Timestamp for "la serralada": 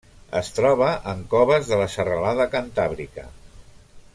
1.81-2.49